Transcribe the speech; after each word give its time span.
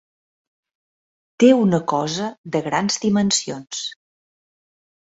Té 1.43 1.51
una 1.57 1.81
cosa 1.93 2.31
de 2.57 2.65
grans 2.71 2.99
dimensions. 3.07 3.87